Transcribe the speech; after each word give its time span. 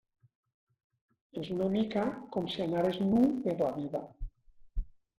És 1.43 1.51
una 1.57 1.69
mica 1.77 2.07
com 2.39 2.49
si 2.57 2.65
anares 2.67 3.01
nu 3.13 3.23
per 3.47 3.57
la 3.63 3.73
vida. 3.81 4.07